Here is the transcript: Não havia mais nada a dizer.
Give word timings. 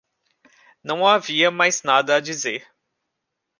Não 0.83 1.05
havia 1.07 1.51
mais 1.51 1.83
nada 1.83 2.15
a 2.15 2.19
dizer. 2.19 2.67